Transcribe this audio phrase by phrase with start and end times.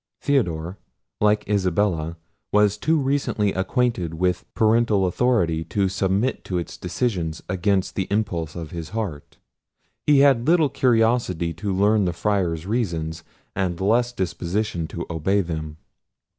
[0.19, 0.79] Theodore,
[1.19, 2.17] like Isabella,
[2.51, 8.55] was too recently acquainted with parental authority to submit to its decisions against the impulse
[8.55, 9.37] of his heart.
[10.07, 13.23] He had little curiosity to learn the Friar's reasons,
[13.55, 15.77] and less disposition to obey them.